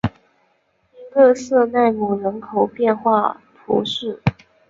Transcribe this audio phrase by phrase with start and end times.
[0.95, 4.19] 伊勒瑟奈姆人口变化图示